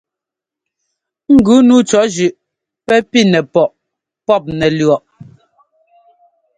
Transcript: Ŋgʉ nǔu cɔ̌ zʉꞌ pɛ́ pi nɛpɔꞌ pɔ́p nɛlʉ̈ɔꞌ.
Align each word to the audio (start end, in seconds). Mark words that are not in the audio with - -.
Ŋgʉ 1.35 1.55
nǔu 1.67 1.77
cɔ̌ 1.89 2.03
zʉꞌ 2.15 2.31
pɛ́ 2.87 2.97
pi 3.09 3.19
nɛpɔꞌ 3.31 3.73
pɔ́p 4.25 4.43
nɛlʉ̈ɔꞌ. 4.59 5.01